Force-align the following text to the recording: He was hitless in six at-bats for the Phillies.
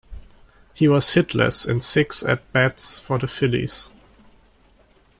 He 0.73 0.87
was 0.87 1.13
hitless 1.13 1.69
in 1.69 1.79
six 1.79 2.23
at-bats 2.23 2.97
for 2.99 3.19
the 3.19 3.27
Phillies. 3.27 3.91